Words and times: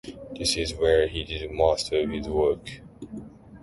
This 0.35 0.57
is 0.57 0.73
where 0.73 1.07
he 1.07 1.23
did 1.23 1.51
most 1.51 1.93
of 1.93 2.09
his 2.09 2.27
work. 2.27 2.81